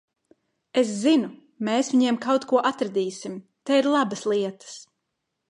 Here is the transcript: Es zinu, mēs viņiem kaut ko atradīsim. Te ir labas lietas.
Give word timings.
Es 0.81 0.93
zinu, 1.01 1.29
mēs 1.67 1.91
viņiem 1.97 2.17
kaut 2.23 2.49
ko 2.53 2.63
atradīsim. 2.71 3.37
Te 3.71 3.79
ir 3.83 3.93
labas 3.99 4.27
lietas. 4.35 4.75